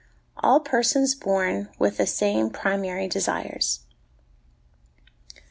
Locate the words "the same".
1.97-2.49